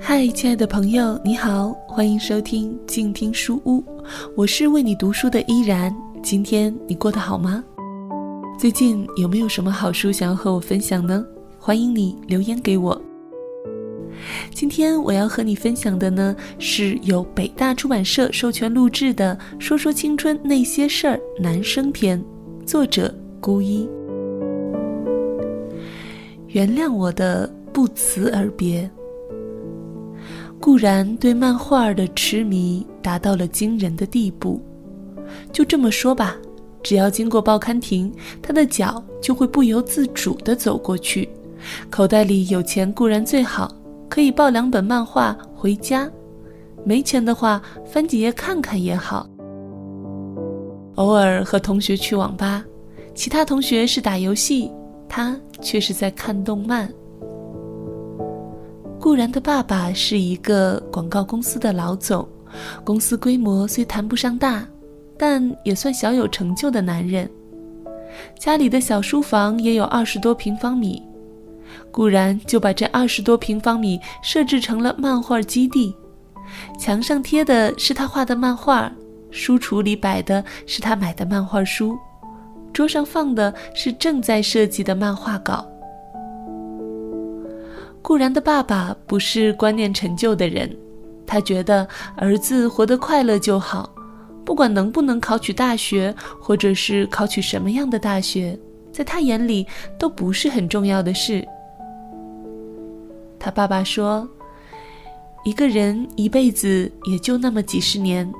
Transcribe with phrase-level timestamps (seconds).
[0.00, 3.82] 嗨，亲爱的朋友，你好，欢迎收听静听书屋，
[4.36, 5.94] 我是为你读书的依然。
[6.22, 7.62] 今天你过得好吗？
[8.58, 11.24] 最近有没有什么好书想要和我分享呢？
[11.58, 13.00] 欢迎你留言给我。
[14.52, 22.22] 今天我要和你分享的呢，是由北大出版社授权录制的《说说青春那些事儿》男生篇，
[22.66, 23.88] 作者孤一。
[26.48, 28.90] 原谅我的不辞而别。
[30.64, 34.58] 固然对漫画的痴迷达到了惊人的地步，
[35.52, 36.34] 就这么说吧，
[36.82, 41.28] 只要经过报刊亭，他的脚就会不由自主地走过去。
[41.90, 43.70] 口袋里有钱固然最好，
[44.08, 46.08] 可以抱两本漫画回家；
[46.82, 49.28] 没钱的话，翻几页看看也好。
[50.94, 52.64] 偶尔和同学去网吧，
[53.14, 54.72] 其他同学是打游戏，
[55.10, 56.90] 他却是在看动漫。
[59.04, 62.26] 顾然的爸爸是一个广告公司的老总，
[62.82, 64.66] 公司规模虽谈不上大，
[65.18, 67.28] 但也算小有成就的男人。
[68.38, 71.02] 家里的小书房也有二十多平方米，
[71.90, 75.94] 顾然就把这二十多平方米设置成了漫画基地。
[76.80, 78.90] 墙上贴的是他画的漫画，
[79.30, 81.94] 书橱里摆的是他买的漫画书，
[82.72, 85.62] 桌上放的是正在设计的漫画稿。
[88.04, 90.70] 顾然的爸爸不是观念陈旧的人，
[91.26, 93.88] 他觉得儿子活得快乐就好，
[94.44, 98.58] 不管能不能考取大学，或者是考取什么样的大学，
[98.92, 99.66] 在他眼里
[99.98, 101.42] 都不是很重要的事。
[103.38, 104.28] 他爸爸说
[105.46, 108.30] ：“一个人一辈子也就那么几十年，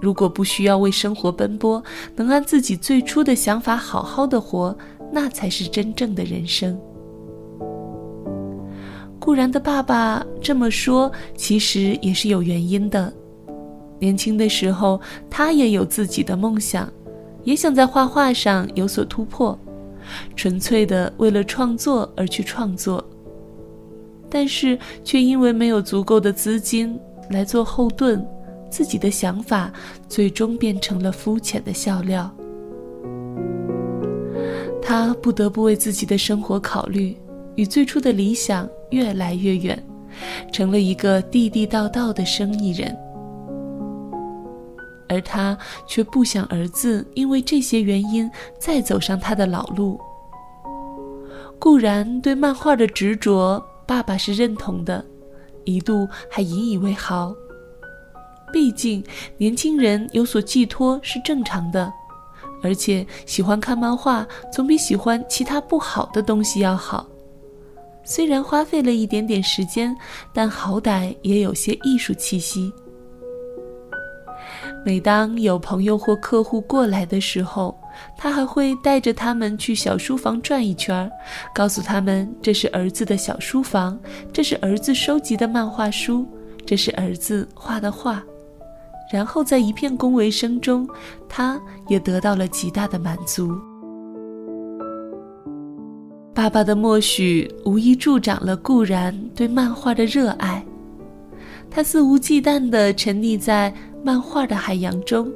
[0.00, 1.84] 如果不需要为生活奔波，
[2.16, 4.74] 能按自己最初的想法好好的活，
[5.12, 6.74] 那才是真正的人生。”
[9.30, 13.12] 不然的爸爸这么说，其实也是有原因的。
[14.00, 15.00] 年轻的时候，
[15.30, 16.92] 他也有自己的梦想，
[17.44, 19.56] 也想在画画上有所突破，
[20.34, 23.08] 纯粹的为了创作而去创作。
[24.28, 26.98] 但是，却因为没有足够的资金
[27.30, 28.26] 来做后盾，
[28.68, 29.72] 自己的想法
[30.08, 32.28] 最终变成了肤浅的笑料。
[34.82, 37.16] 他不得不为自己的生活考虑。
[37.56, 39.82] 与最初的理想越来越远，
[40.52, 42.96] 成了一个地地道道的生意人。
[45.08, 45.58] 而他
[45.88, 50.00] 却不想儿子因为这些原因再走上他的老路。
[51.58, 55.04] 固然对漫画的执着，爸爸是认同的，
[55.64, 57.34] 一度还引以为豪。
[58.52, 59.04] 毕竟
[59.36, 61.92] 年轻人有所寄托是正常的，
[62.62, 67.06] 而且喜欢看漫画总比喜欢其他不好的东西要好。
[68.04, 69.96] 虽然花费了一点点时间，
[70.32, 72.72] 但好歹也有些艺术气息。
[74.84, 77.78] 每当有朋友或客户过来的时候，
[78.16, 81.10] 他还会带着他们去小书房转一圈，
[81.54, 83.98] 告诉他们这是儿子的小书房，
[84.32, 86.26] 这是儿子收集的漫画书，
[86.64, 88.22] 这是儿子画的画。
[89.12, 90.88] 然后在一片恭维声中，
[91.28, 93.69] 他也得到了极大的满足。
[96.40, 100.64] 爸爸的默许无疑助长了顾然对漫画的热爱，
[101.70, 103.70] 他肆无忌惮地沉溺在
[104.02, 105.30] 漫画的海洋中，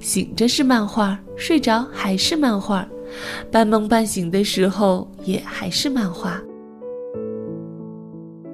[0.00, 2.88] 醒着是漫画，睡着还是漫画，
[3.50, 6.40] 半梦半醒的时候也还是漫画。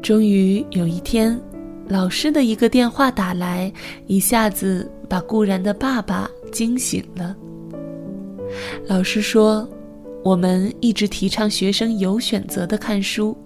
[0.02, 1.40] 终于有一天，
[1.86, 3.72] 老师的一个电话打来，
[4.08, 7.36] 一下子把顾然的爸爸惊醒了。
[8.88, 9.64] 老师说。
[10.24, 13.36] 我们一直提倡学生有选择的看书，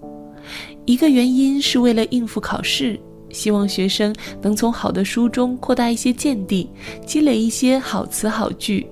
[0.85, 2.97] 一个原因是为了应付考试，
[3.31, 6.71] 希望学生能从好的书中扩大一些见地，
[7.05, 8.87] 积累一些好词好句。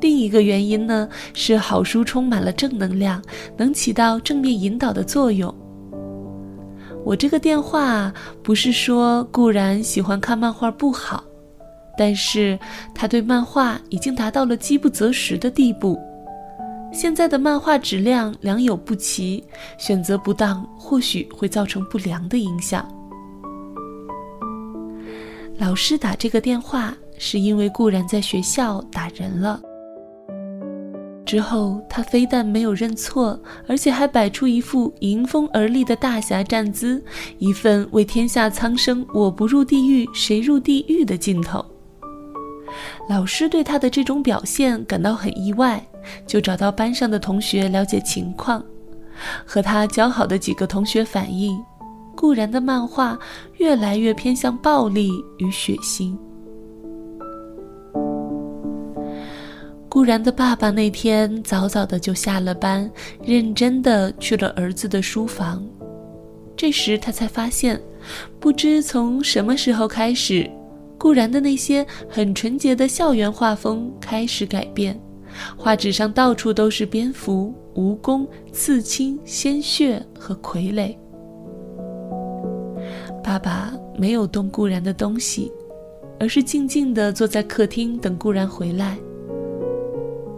[0.00, 3.22] 另一个原因呢，是好书充满了正能量，
[3.54, 5.54] 能起到正面引导的作用。
[7.04, 8.10] 我这个电话
[8.42, 11.22] 不是说固然喜欢看漫画不好，
[11.98, 12.58] 但是
[12.94, 16.00] 他对漫画已经达到了饥不择食的地步。
[16.94, 19.42] 现在的漫画质量良莠不齐，
[19.78, 22.88] 选择不当或许会造成不良的影响。
[25.58, 29.60] 老师打这个电话是因为顾然在学校打人了。
[31.26, 37.02] 之后他非但没有认错，而且还摆出一副迎风而立的大侠站姿，
[37.38, 41.64] 一份为天下苍生我不入地狱谁入地狱的劲头。
[43.08, 45.84] 老师对他的这种表现感到很意外，
[46.26, 48.64] 就找到班上的同学了解情况，
[49.44, 51.58] 和他交好的几个同学反映，
[52.14, 53.18] 固然的漫画
[53.58, 56.16] 越来越偏向暴力与血腥。
[59.88, 62.90] 固然的爸爸那天早早的就下了班，
[63.22, 65.64] 认真的去了儿子的书房。
[66.56, 67.80] 这时他才发现，
[68.40, 70.50] 不知从什么时候开始，
[71.04, 74.98] 固然的那些很纯洁的校园画风开始改变，
[75.54, 80.96] 画纸上到处都是蝙蝠、蜈蚣、刺青、鲜血和傀儡。
[83.22, 85.52] 爸爸没有动固然的东西，
[86.18, 88.96] 而是静静地坐在客厅等固然回来。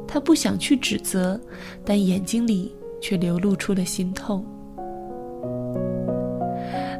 [0.05, 1.41] 他不想去指责，
[1.85, 4.45] 但眼睛里却流露出了心痛。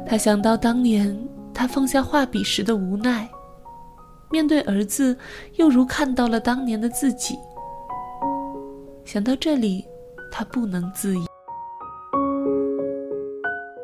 [0.07, 1.13] 他想到当年
[1.53, 3.27] 他放下画笔时的无奈，
[4.29, 5.17] 面对儿子，
[5.55, 7.37] 又如看到了当年的自己。
[9.05, 9.85] 想到这里，
[10.31, 11.25] 他不能自已。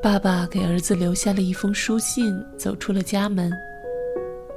[0.01, 3.51] 爸爸给儿子留下了一封书信，走出了家门。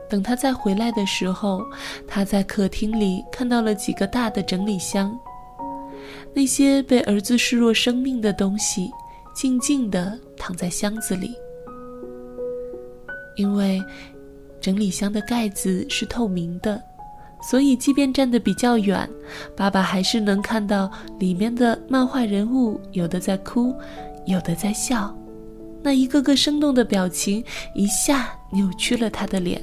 [0.09, 1.65] 等他再回来的时候，
[2.07, 5.17] 他在客厅里看到了几个大的整理箱，
[6.35, 8.91] 那些被儿子视若生命的东西，
[9.35, 11.31] 静静地躺在箱子里。
[13.37, 13.81] 因为
[14.61, 16.83] 整理箱的盖子是透明的，
[17.43, 19.09] 所以即便站得比较远，
[19.57, 23.75] 爸爸还是能看到里面的漫画人物，有的在哭，
[24.27, 25.17] 有的在笑，
[25.83, 27.45] 那一个个生动的表情
[27.75, 29.63] 一下扭曲了他的脸。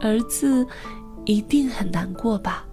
[0.00, 0.66] 儿子
[1.24, 2.64] 一定很难过吧？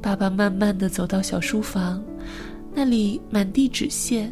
[0.00, 2.02] 爸爸慢慢的走到小书房，
[2.74, 4.30] 那里满地纸屑。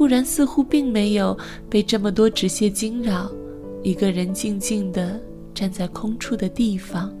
[0.00, 1.36] 固然似乎并没有
[1.68, 3.30] 被这么多纸屑惊扰，
[3.82, 5.20] 一个人静静的
[5.52, 7.12] 站在空处的地方，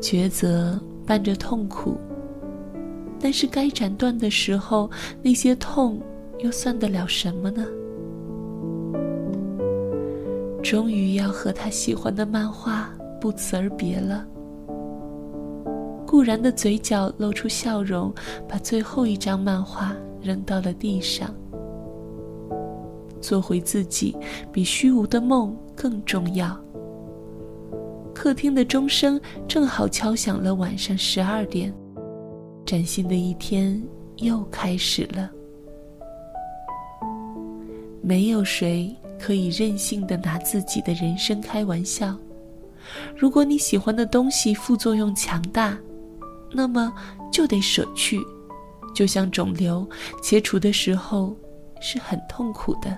[0.00, 1.98] 抉择伴着痛苦。
[3.20, 4.90] 但是该斩断的时候，
[5.22, 6.00] 那些痛
[6.38, 7.66] 又算得了什么呢？
[10.62, 12.90] 终于要和他喜欢的漫画
[13.20, 14.26] 不辞而别了。
[16.06, 18.10] 固然的嘴角露出笑容，
[18.48, 19.94] 把最后一张漫画
[20.26, 21.32] 扔到了地上。
[23.20, 24.16] 做回自己，
[24.52, 26.58] 比虚无的梦更重要。
[28.12, 31.72] 客厅的钟声正好敲响了晚上十二点，
[32.64, 33.80] 崭新的一天
[34.16, 35.30] 又开始了。
[38.02, 38.94] 没有谁。
[39.18, 42.14] 可以任性的拿自己的人生开玩笑。
[43.16, 45.74] 如果你喜欢的东西副作用强大，
[46.52, 46.92] 那么
[47.32, 48.20] 就得舍去。
[48.96, 49.86] 就像肿瘤
[50.22, 51.36] 切除的时候
[51.82, 52.96] 是很痛苦的，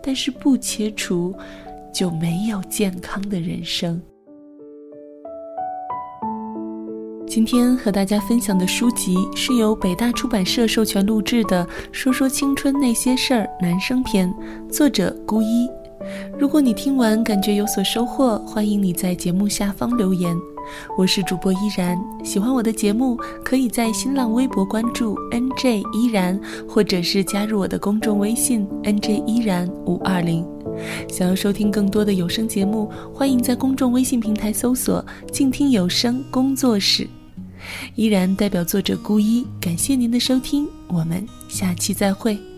[0.00, 1.34] 但是不切除
[1.92, 4.00] 就没有健康的人生。
[7.26, 14.32] 今天和大家分享的书籍是由北大出版社授权录制的《说说青春那些事儿》男生篇，
[14.70, 15.68] 作者孤一。
[16.38, 20.36] 如果你听完感觉有所收获，欢迎你在节目下方留言。
[20.96, 30.46] 我是主播依然，喜欢我的节目，可以在新浪微博关注 NJ 依然，或者是加入我的公众微信 NJ 依然五二零。
[31.08, 37.06] 想要收听更多的有声节目，欢迎在公众微信平台搜索“静听有声工作室”。
[37.94, 42.51] 依然代表作者孤一，感谢您的收听，我们下期再会。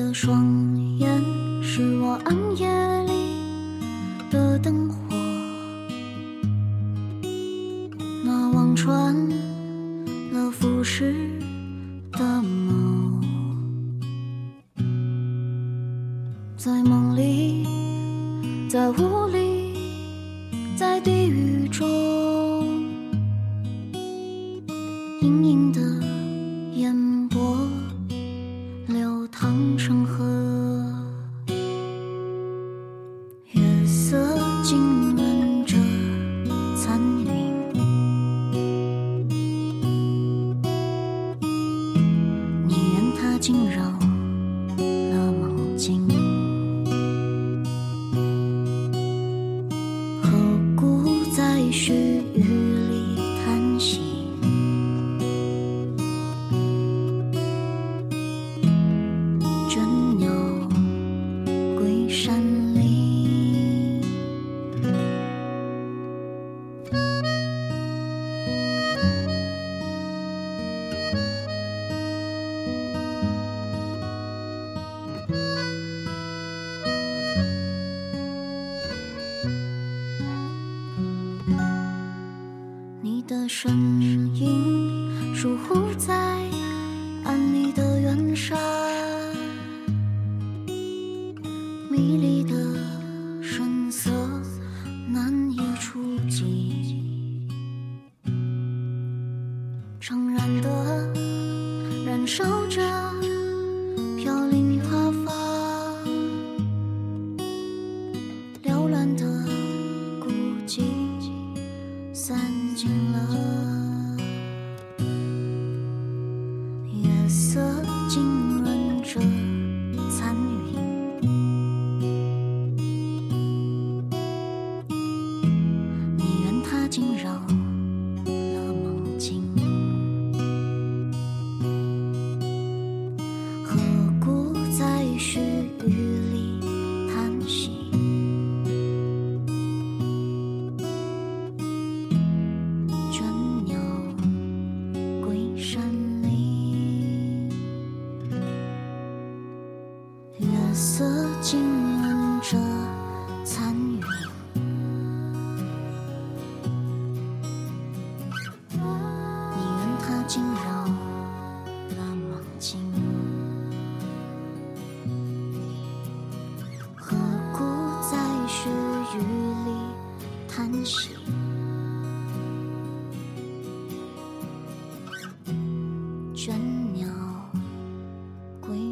[0.00, 1.22] 的双眼
[1.62, 2.66] 是我暗夜
[3.04, 3.12] 里
[4.30, 4.96] 的灯火，
[8.24, 9.14] 那望穿
[10.32, 11.14] 了浮世
[12.12, 13.22] 的梦。
[16.56, 17.66] 在梦里，
[18.70, 19.74] 在雾里，
[20.76, 21.19] 在地
[43.40, 44.09] 惊扰。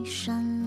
[0.09, 0.58] 山